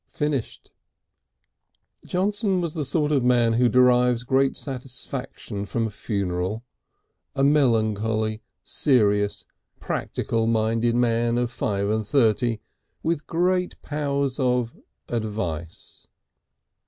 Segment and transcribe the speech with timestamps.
[0.09, 0.71] Finished....
[2.03, 6.63] Johnson was the sort of man who derives great satisfaction from a funeral,
[7.35, 9.45] a melancholy, serious,
[9.79, 12.61] practical minded man of five and thirty,
[13.03, 14.73] with great powers of
[15.07, 16.07] advice.